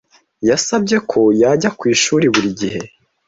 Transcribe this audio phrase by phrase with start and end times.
[0.49, 2.81] Yasabye ko yajya ku ishuri buri gihe.